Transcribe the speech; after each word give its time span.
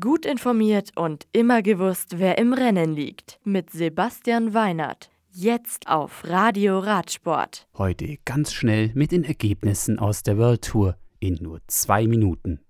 Gut 0.00 0.24
informiert 0.24 0.92
und 0.96 1.26
immer 1.32 1.60
gewusst, 1.60 2.18
wer 2.18 2.38
im 2.38 2.54
Rennen 2.54 2.94
liegt. 2.94 3.38
Mit 3.44 3.68
Sebastian 3.68 4.54
Weinert. 4.54 5.10
Jetzt 5.30 5.88
auf 5.88 6.24
Radio 6.24 6.78
Radsport. 6.78 7.68
Heute 7.76 8.16
ganz 8.24 8.54
schnell 8.54 8.92
mit 8.94 9.12
den 9.12 9.24
Ergebnissen 9.24 9.98
aus 9.98 10.22
der 10.22 10.38
World 10.38 10.62
Tour 10.62 10.96
in 11.18 11.34
nur 11.34 11.60
zwei 11.66 12.06
Minuten. 12.06 12.60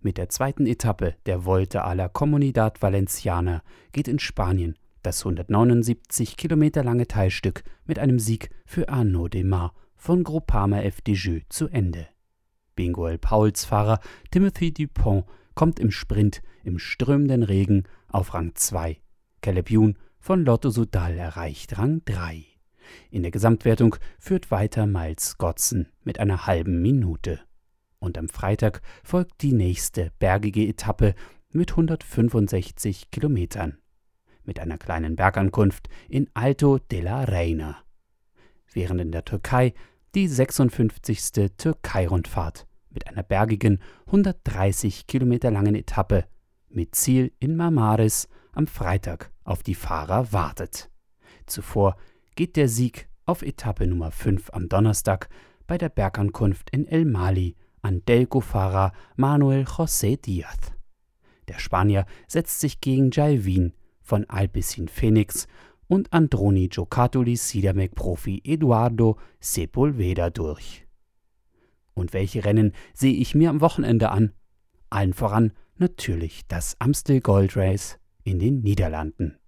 Mit 0.00 0.16
der 0.16 0.30
zweiten 0.30 0.64
Etappe 0.64 1.16
der 1.26 1.44
Volta 1.44 1.82
a 1.82 1.92
la 1.92 2.08
Comunidad 2.08 2.80
Valenciana 2.80 3.62
geht 3.92 4.08
in 4.08 4.18
Spanien 4.18 4.76
das 5.02 5.26
179 5.26 6.38
Kilometer 6.38 6.82
lange 6.82 7.06
Teilstück 7.06 7.64
mit 7.84 7.98
einem 7.98 8.18
Sieg 8.18 8.48
für 8.64 8.88
Arnaud 8.88 9.34
Demar 9.34 9.74
von 9.94 10.24
Groupama 10.24 10.80
FDJ 10.80 11.40
zu 11.50 11.68
Ende. 11.68 12.08
Bingoel 12.76 13.18
Pauls 13.18 13.66
Fahrer 13.66 14.00
Timothy 14.30 14.72
Dupont 14.72 15.26
kommt 15.56 15.80
im 15.80 15.90
Sprint 15.90 16.42
im 16.62 16.78
strömenden 16.78 17.42
Regen 17.42 17.84
auf 18.06 18.34
Rang 18.34 18.54
2. 18.54 19.00
Caleb 19.40 19.70
Youn 19.70 19.98
von 20.20 20.44
Lotto 20.44 20.70
Sudal 20.70 21.18
erreicht 21.18 21.76
Rang 21.78 22.02
3. 22.04 22.44
In 23.10 23.22
der 23.22 23.32
Gesamtwertung 23.32 23.96
führt 24.20 24.52
weiter 24.52 24.86
Miles 24.86 25.38
Godson 25.38 25.88
mit 26.04 26.20
einer 26.20 26.46
halben 26.46 26.82
Minute. 26.82 27.40
Und 27.98 28.18
am 28.18 28.28
Freitag 28.28 28.82
folgt 29.02 29.42
die 29.42 29.52
nächste 29.52 30.12
bergige 30.18 30.64
Etappe 30.64 31.14
mit 31.50 31.72
165 31.72 33.10
Kilometern. 33.10 33.78
Mit 34.44 34.60
einer 34.60 34.78
kleinen 34.78 35.16
Bergankunft 35.16 35.88
in 36.08 36.28
Alto 36.34 36.78
della 36.78 37.24
Reina. 37.24 37.78
Während 38.72 39.00
in 39.00 39.10
der 39.10 39.24
Türkei 39.24 39.72
die 40.14 40.28
56. 40.28 41.32
Türkei-Rundfahrt 41.56 42.66
mit 42.96 43.08
einer 43.08 43.22
bergigen 43.22 43.78
130 44.06 45.06
Kilometer 45.06 45.50
langen 45.50 45.74
Etappe 45.74 46.24
mit 46.70 46.94
Ziel 46.94 47.30
in 47.38 47.54
Marmaris 47.54 48.26
am 48.52 48.66
Freitag 48.66 49.30
auf 49.44 49.62
die 49.62 49.74
Fahrer 49.74 50.32
wartet. 50.32 50.90
Zuvor 51.44 51.96
geht 52.36 52.56
der 52.56 52.68
Sieg 52.68 53.08
auf 53.26 53.42
Etappe 53.42 53.86
Nummer 53.86 54.10
5 54.10 54.48
am 54.54 54.70
Donnerstag 54.70 55.28
bei 55.66 55.76
der 55.76 55.90
Bergankunft 55.90 56.70
in 56.70 56.86
El 56.86 57.04
Mali 57.04 57.54
an 57.82 58.02
Delco-Fahrer 58.06 58.92
Manuel 59.16 59.64
José 59.64 60.18
Díaz. 60.18 60.72
Der 61.48 61.58
Spanier 61.58 62.06
setzt 62.26 62.60
sich 62.60 62.80
gegen 62.80 63.10
Jalvin 63.10 63.74
von 64.00 64.24
Alpecin 64.24 64.88
Phoenix 64.88 65.46
und 65.86 66.12
Androni 66.14 66.68
Giocattoli 66.68 67.36
Sidamek-Profi 67.36 68.40
Eduardo 68.42 69.18
Sepulveda 69.38 70.30
durch. 70.30 70.85
Und 71.96 72.12
welche 72.12 72.44
Rennen 72.44 72.72
sehe 72.94 73.14
ich 73.14 73.34
mir 73.34 73.50
am 73.50 73.60
Wochenende 73.60 74.10
an? 74.10 74.32
Allen 74.90 75.14
voran 75.14 75.52
natürlich 75.78 76.46
das 76.46 76.76
Amstel 76.78 77.20
Gold 77.20 77.56
Race 77.56 77.98
in 78.22 78.38
den 78.38 78.60
Niederlanden. 78.60 79.38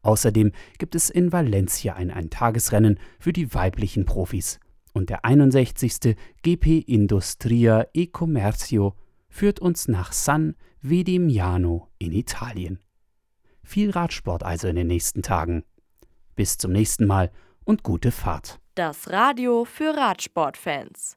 Außerdem 0.00 0.52
gibt 0.78 0.94
es 0.94 1.10
in 1.10 1.32
Valencia 1.32 1.94
ein 1.94 2.10
Eintagesrennen 2.10 2.98
für 3.20 3.32
die 3.32 3.54
weiblichen 3.54 4.04
Profis. 4.06 4.58
Und 4.94 5.10
der 5.10 5.24
61. 5.24 6.16
GP 6.42 6.80
Industria 6.80 7.86
e 7.94 8.06
Commercio 8.06 8.94
führt 9.28 9.60
uns 9.60 9.86
nach 9.86 10.12
San 10.12 10.56
Vedimiano 10.80 11.88
in 11.98 12.12
Italien. 12.12 12.80
Viel 13.62 13.90
Radsport 13.90 14.42
also 14.42 14.66
in 14.66 14.76
den 14.76 14.88
nächsten 14.88 15.22
Tagen. 15.22 15.62
Bis 16.34 16.56
zum 16.56 16.72
nächsten 16.72 17.06
Mal 17.06 17.30
und 17.64 17.82
gute 17.82 18.10
Fahrt. 18.10 18.58
Das 18.74 19.10
Radio 19.10 19.64
für 19.64 19.94
Radsportfans 19.96 21.16